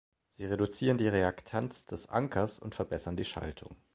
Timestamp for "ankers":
2.09-2.57